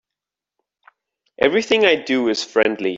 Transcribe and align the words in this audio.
Everything 1.37 1.85
I 1.85 1.93
do 1.95 2.27
is 2.29 2.43
friendly. 2.43 2.89